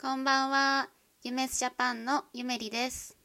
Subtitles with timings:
[0.00, 0.88] こんばんは。
[1.24, 3.18] ゆめすジャパンのゆめりです。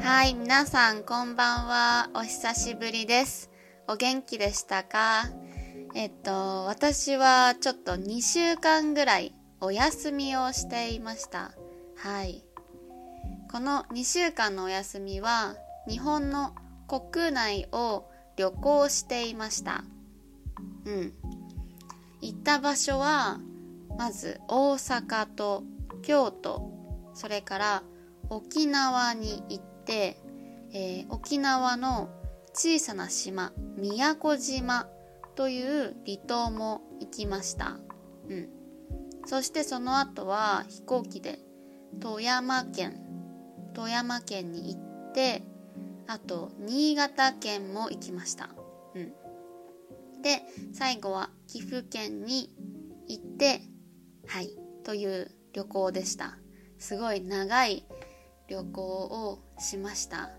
[0.00, 2.10] はい、皆さんこんばんは。
[2.12, 3.52] お久しぶりです。
[3.86, 5.26] お元気でしたか？
[5.94, 11.52] えっと、私はちょっと2週間ぐらいお休みをしていました。
[11.94, 12.45] はい。
[13.50, 15.54] この2週間のお休みは
[15.88, 16.54] 日本の
[16.88, 19.84] 国内を旅行していました。
[20.84, 21.12] うん。
[22.20, 23.38] 行った場所は
[23.96, 25.62] まず大阪と
[26.02, 26.70] 京都、
[27.14, 27.82] それから
[28.30, 30.20] 沖縄に行って、
[30.72, 32.10] えー沖縄の
[32.52, 34.88] 小さな島宮古島
[35.34, 37.78] という離島も行きました。
[38.28, 38.48] うん。
[39.26, 41.38] そしてその後は飛行機で
[42.00, 43.00] 富山県
[43.76, 45.42] 富山県に行って
[46.06, 48.48] あと新潟県も行きました。
[48.94, 49.12] うん。
[50.22, 50.40] で
[50.72, 52.48] 最後は岐阜県に
[53.06, 53.60] 行って
[54.26, 54.48] はい
[54.82, 56.38] という旅行でした。
[56.78, 57.84] すごい長い
[58.48, 60.30] 旅行をしました。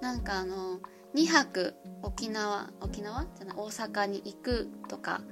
[0.00, 0.78] なんかあの
[1.16, 3.26] 2泊沖縄沖縄？
[3.36, 5.22] じゃない大阪に行くとか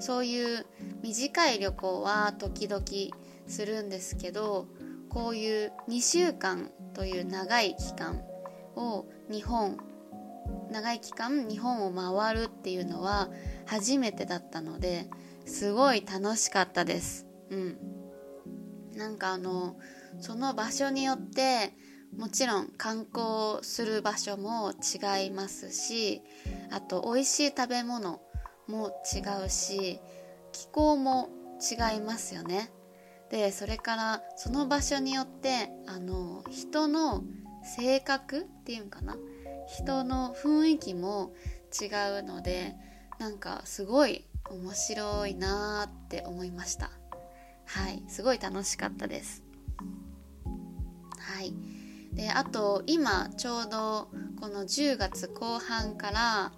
[0.00, 0.66] そういう
[1.04, 2.82] 短い旅行は時々
[3.46, 4.66] するんですけど
[5.08, 8.22] こういう2週間という長い期間
[8.76, 9.78] を日本
[10.70, 13.28] 長い期間日本を回るっていうのは
[13.66, 15.08] 初めてだったので
[15.46, 17.26] すごい楽しかったです。
[17.50, 17.78] うん。
[18.94, 19.76] なんかあの
[20.20, 21.72] その場所によって
[22.16, 26.22] もちろん観光する場所も違いますし
[26.70, 28.20] あと美味しい食べ物
[28.66, 30.00] も違うし
[30.52, 31.28] 気候も
[31.60, 32.70] 違いますよね。
[33.30, 37.24] でそれからその場所によってあの人の
[37.62, 39.16] 性格っていうんかな？
[39.66, 41.34] 人の雰囲気も
[41.78, 41.86] 違
[42.20, 42.74] うので
[43.18, 46.90] なんかすごい面白いなーって思いました。
[47.66, 49.42] はいすごい楽しかったです。
[51.18, 51.52] はい。
[52.14, 54.08] であと今ちょうど
[54.40, 56.52] この10月後半から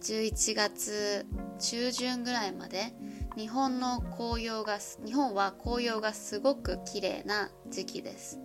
[0.00, 1.26] 11月
[1.58, 2.94] 中旬ぐらいまで
[3.36, 8.40] 日本の紅葉が日本は紅葉がすごく綺麗な時期です。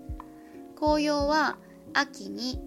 [0.76, 1.58] 紅葉は
[1.94, 2.60] 秋に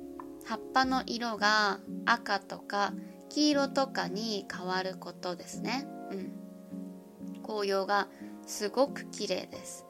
[0.45, 2.93] 葉っぱの色が赤とか
[3.29, 5.87] 黄色とかに変わることですね。
[6.11, 7.43] うん。
[7.43, 8.09] 紅葉が
[8.47, 9.87] すごく綺麗です。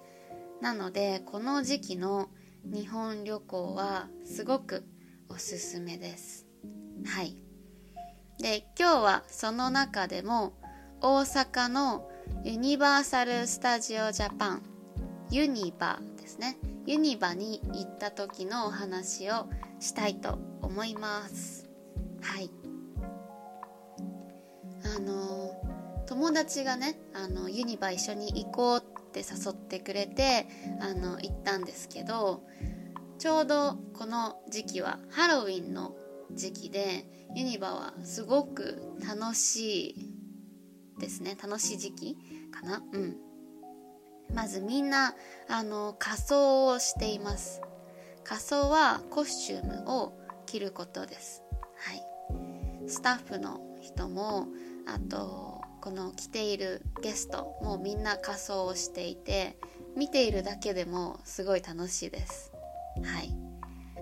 [0.63, 2.31] なのでこの時期の
[2.65, 4.87] 日本旅行はすごく
[5.29, 6.47] おすすめです。
[7.05, 7.37] はい。
[8.39, 10.55] で今日はその中でも
[11.01, 12.09] 大阪の
[12.45, 14.63] ユニバーサル・スタジオ・ジャパン
[15.31, 16.59] ユニバですね。
[16.87, 19.49] ユニバに行った時のお話を
[19.81, 21.69] したいと思います。
[22.21, 22.51] はい。
[24.85, 25.53] あの
[26.07, 30.47] 友達がねあのユニバ一緒に行こうって誘ってくれて
[30.81, 32.43] あの行ったんですけど
[33.19, 35.95] ちょうどこの時期はハロウィンの
[36.33, 40.12] 時期でユニバはすごく楽しい
[41.03, 41.37] ですね。
[41.43, 42.17] 楽しい時期
[42.51, 42.83] かな？
[42.93, 43.17] うん。
[44.33, 45.15] まずみんな
[45.49, 47.61] あの仮装をしています。
[48.25, 50.15] 仮装はコスチュームを
[50.47, 51.43] 着ることです。
[51.77, 52.03] はい。
[52.89, 54.47] スタッフの人も
[54.87, 59.59] あとこの来ているゲストもみんな仮装をしていて
[59.97, 62.53] 見ているだけでもすごい楽しいです。
[63.03, 63.37] はい。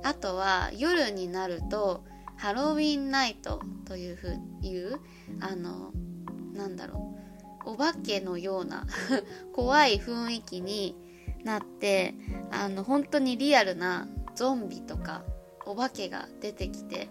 [0.02, 2.04] あとは夜になると
[2.36, 5.00] ハロウィンナイトというふういう
[5.40, 5.92] あの
[6.60, 7.14] なんだろ
[7.66, 7.70] う。
[7.70, 8.86] お化けのような
[9.52, 10.96] 怖い雰囲気に
[11.44, 12.14] なって
[12.50, 15.22] あの本当にリアルなゾンビとか
[15.66, 17.08] お化けが出てきて、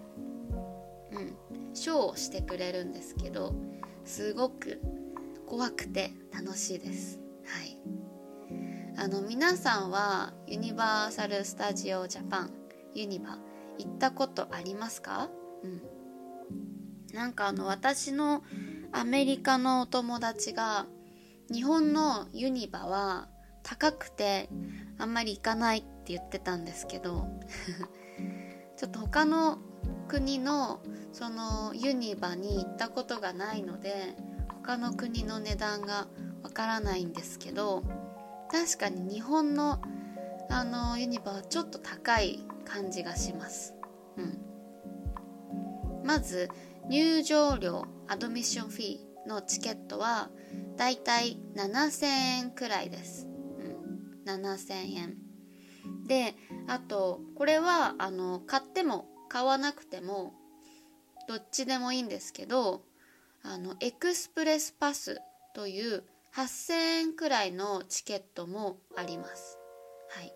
[1.11, 1.35] うん、
[1.73, 3.53] ショーをしてくれるんですけど
[4.05, 4.81] すごく
[5.45, 7.19] 怖くて楽しいです。
[7.45, 7.77] はい、
[8.97, 12.51] あの皆さんはユニバーサル・スタジオ・ジャパン
[12.94, 13.39] ユニバ
[13.77, 15.29] 行ったことありますか、
[15.63, 15.81] うん、
[17.13, 18.44] なんかあの私の
[18.91, 20.86] アメリカのお友達が
[21.51, 23.27] 日本のユニバは
[23.63, 24.50] 高くて
[24.97, 27.27] あんまり行かないって言ってたんですけど
[28.77, 29.59] ちょっと他の
[30.07, 30.81] 国の
[31.12, 34.15] そのユニバに行ったことがないので
[34.63, 36.07] 他の国の値段が
[36.44, 37.83] わからないんですけど
[38.50, 39.81] 確かに日本の
[40.50, 43.75] あのユニバはちょっと高い感じがします、
[44.18, 44.39] うん、
[46.03, 46.50] まず
[46.89, 50.30] 入場料アドミッションフィーのチケットは
[50.75, 53.27] だいたい7000円くらいです、
[54.25, 55.18] うん、7000円。
[56.07, 56.36] で
[56.68, 60.33] あとこれはあの買っても買わなくても
[61.27, 62.81] どっちでもいいんですけど
[63.44, 65.21] あのエクスプレスパス
[65.53, 66.03] という
[66.36, 69.59] 8000円くらいのチケットもあります。
[70.09, 70.33] はい。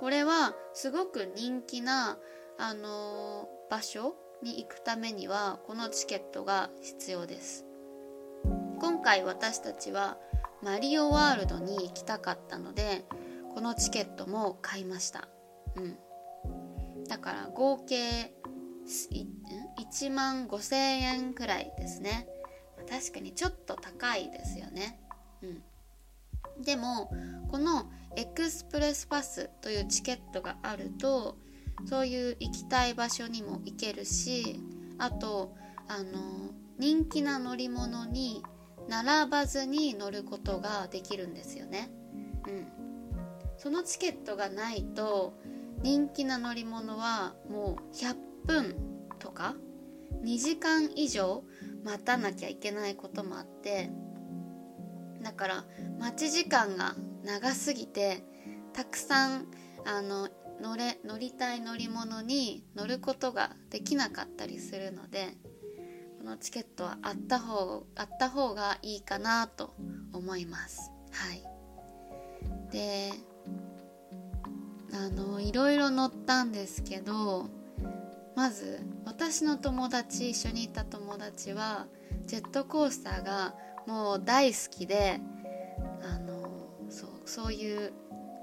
[0.00, 2.18] これはすごく人気な
[2.58, 7.64] あの場所に行くためにはこのチケットが必要です。
[8.78, 10.18] 今回私たちは
[10.62, 13.04] マリオワールドに行きたかったので
[13.54, 15.28] このチケットも買いました。
[15.76, 15.96] うん。
[17.08, 18.34] だから合計
[18.86, 22.28] 1万5000円くらいですね。
[22.88, 25.00] 確かにちょっと高いですよね。
[25.42, 25.62] うん。
[26.62, 27.10] でも
[27.50, 31.36] このエクスプレスパスというチケットがあると
[31.84, 34.60] そういう行きたい場所にも行けるし
[34.98, 35.54] あと
[35.88, 38.42] あの人気な乗り物に
[38.88, 41.90] 並ばずに乗ることができるんですよね。
[42.46, 42.66] うん、
[43.56, 45.34] そのチケットがないと
[45.82, 48.76] 人気な乗り物はもう100分
[49.18, 49.56] とか
[50.22, 51.42] 2時間以上
[51.84, 53.90] 待たなきゃいけないこともあって
[55.22, 55.64] だから
[55.98, 56.94] 待ち時間が
[57.24, 58.24] 長すぎて
[58.72, 59.46] たくさん
[59.84, 60.28] あの
[60.60, 65.36] 乗れ乗りたい乗り物に乗ることができなかったりするので
[66.18, 69.74] このチケットはあった方あった方がいいかなと
[70.12, 70.90] 思います。
[71.12, 71.42] はい。
[72.72, 73.12] で
[74.92, 77.50] あのいろいろ乗ったんですけど
[78.34, 81.86] まず私の友達一緒にいた友達は
[82.26, 83.54] ジェットコースターが
[83.86, 85.20] もう大好きで
[86.02, 87.92] あのそうそういう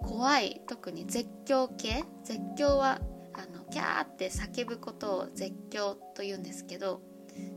[0.03, 2.99] 怖い特に絶叫系絶叫は
[3.33, 7.01] あのキャーって叫ぶことを絶叫と言うんですけど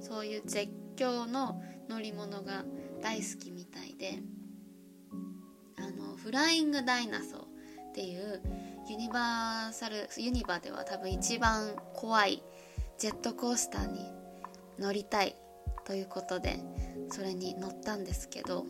[0.01, 2.65] そういう絶叫の乗り物が
[3.03, 4.21] 大好きみたいで
[5.79, 7.41] あのフライングダイナソー
[7.91, 8.41] っていう
[8.89, 12.43] ユニバーサルユニバでは多分一番怖い
[12.99, 14.01] ジェットコースターに
[14.79, 15.37] 乗りたい
[15.85, 16.59] ということで
[17.11, 18.65] それに乗ったんですけど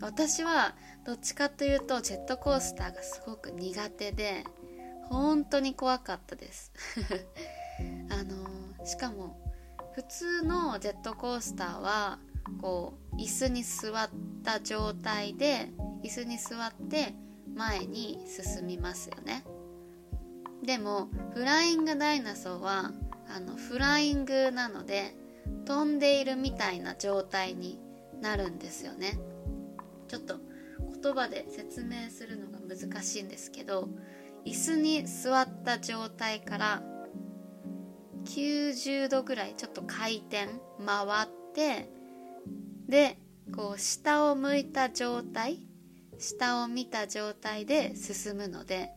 [0.00, 0.74] 私は
[1.04, 4.44] どっちかというとジェットコースターがすごく苦手で
[5.08, 6.72] 本当に怖かったです。
[8.10, 9.38] あのしかも
[9.94, 12.18] 普通のジェットコースターは
[12.60, 14.10] こう椅子に座っ
[14.42, 15.70] た状態で
[16.02, 17.14] 椅子に座って
[17.54, 19.44] 前に進みますよね。
[20.62, 22.92] でもフライングダイナソーは
[23.28, 25.14] あのフライングなので
[25.66, 27.78] 飛んでいるみたいな状態に
[28.20, 29.18] なるんですよね。
[30.14, 30.36] ちょっと
[31.02, 33.88] 言葉で説明するのが難しいんですけど
[34.46, 36.82] 椅子に座った状態から
[38.24, 40.46] 90度ぐらいちょっと回転
[40.84, 41.90] 回って
[42.88, 43.18] で
[43.54, 45.58] こう下を向いた状態
[46.18, 48.92] 下を見た状態で進むので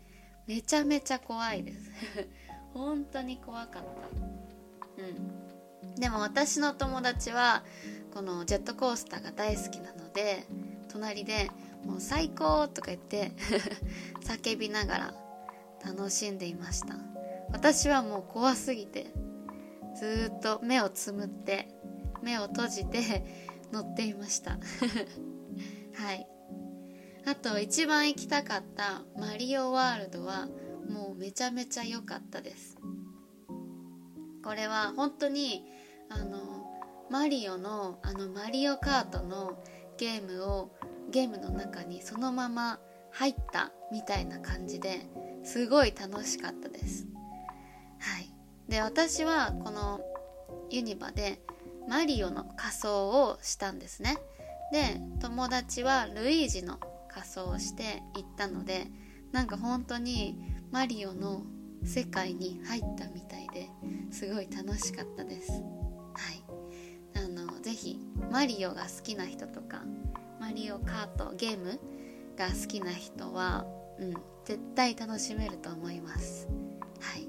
[0.47, 1.91] めちゃめちゃ怖いです。
[2.73, 5.01] 本当に怖かった。
[5.01, 5.95] うん。
[5.95, 7.65] でも私の友達は
[8.13, 10.47] このジェットコースターが大好きなので
[10.97, 11.51] 隣で
[11.85, 13.31] もう最高とか言って
[14.25, 15.13] 叫びながら
[15.85, 16.95] 楽しんでいました。
[17.51, 19.13] 私はもう怖すぎて
[19.95, 21.69] ずっと目をつむって
[22.23, 23.23] 目を閉じて
[23.71, 24.57] 乗っていました。
[25.93, 26.27] はい。
[27.25, 30.47] あと一番行きたかったマリオワールドは
[30.89, 32.75] もうめちゃめちゃ良かったです。
[34.43, 35.63] これは本当に
[36.09, 36.65] あの
[37.11, 39.63] マリオのあのマリオカートの
[39.97, 40.76] ゲームを
[41.11, 42.79] ゲームの中にそのまま
[43.11, 45.07] 入ったみたいな感じで
[45.43, 47.07] すごい楽しかったです。
[47.99, 48.29] はい。
[48.69, 50.01] で私はこの
[50.69, 51.41] ユニバで
[51.87, 54.17] マリオの仮装をしたんですね。
[54.71, 58.87] で友達はルイージの仮装をして行ったので
[59.31, 60.37] なんか本当に
[60.71, 61.43] マリオの
[61.83, 63.69] 世界に入ったみたいで
[64.11, 65.51] すごい楽しかったです。
[65.51, 66.43] はい。
[67.15, 67.99] あのぜひ
[68.29, 69.83] マリオが好きな人とか
[70.47, 71.77] マリオカートゲーム
[72.37, 73.65] が好きな人は、
[73.99, 74.13] うん、
[74.45, 76.47] 絶対楽しめると思います。
[77.01, 77.27] はい。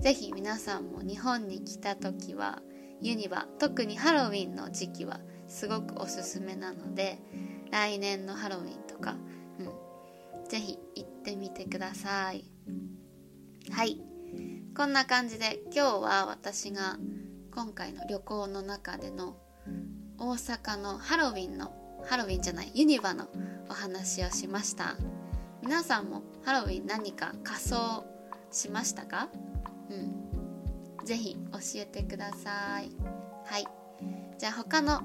[0.00, 2.62] ぜひ皆さんも日本に来た時は
[3.02, 7.18] ユニバ特にハロウィンの時期はすごくおすすめなので
[7.70, 9.16] 来年のハロウィンとか、
[9.58, 9.62] う
[10.42, 12.50] ん、ぜひ行ってみてください。
[13.72, 14.00] はい。
[14.74, 16.96] こんな感じで今日は私が
[17.54, 19.36] 今回の旅行の中での
[20.16, 23.28] 大阪のハロウィンのハロウィンじゃないユニバの
[23.68, 24.96] お話をしました。
[25.62, 28.04] 皆さんもハロウィン何か仮装
[28.50, 29.28] しましたか？
[29.90, 29.94] う
[31.02, 31.06] ん。
[31.06, 32.90] ぜひ教えてください。
[33.46, 33.66] はい。
[34.38, 35.02] じゃあ他の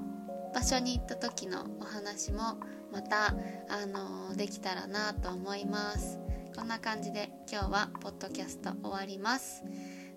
[0.54, 2.58] 場所に行った時のお話も
[2.92, 3.34] また
[3.68, 6.18] あのできたらなと思います。
[6.54, 9.62] こんな感じで今日はポッドキャスト終わります。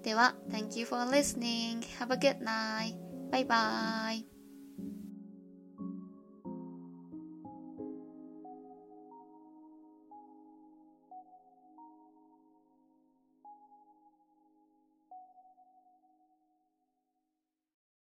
[0.04, 1.82] では Thank you for listening.
[2.00, 2.96] Have a good night.
[3.32, 4.33] Bye bye.